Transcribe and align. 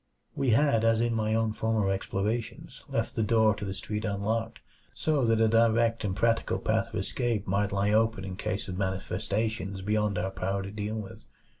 We 0.33 0.49
had, 0.49 0.83
as 0.83 0.99
in 0.99 1.13
my 1.13 1.35
own 1.35 1.53
former 1.53 1.91
explorations, 1.91 2.83
left 2.89 3.13
the 3.13 3.21
door 3.21 3.53
to 3.53 3.63
the 3.63 3.75
street 3.75 4.03
unlocked; 4.03 4.57
so 4.95 5.23
that 5.25 5.39
a 5.39 5.47
direct 5.47 6.03
and 6.03 6.15
practical 6.15 6.57
path 6.57 6.87
of 6.87 6.95
escape 6.99 7.45
might 7.45 7.71
lie 7.71 7.91
open 7.91 8.25
in 8.25 8.35
case 8.35 8.67
of 8.67 8.79
manifestations 8.79 9.83
beyond 9.83 10.17
our 10.17 10.31
power 10.31 10.63
to 10.63 10.71
deal 10.71 10.99
with. 10.99 11.25